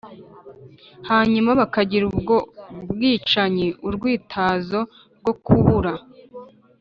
[1.09, 2.35] hanyuma bakagira ubwo
[2.91, 4.79] bwicanyi urwitazo
[5.19, 5.93] rwo kubura